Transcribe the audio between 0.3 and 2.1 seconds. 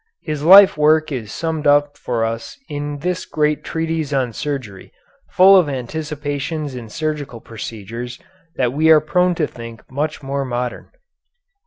life work is summed up